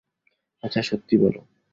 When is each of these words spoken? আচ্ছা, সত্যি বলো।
আচ্ছা, 0.63 0.81
সত্যি 0.81 1.15
বলো। 1.17 1.41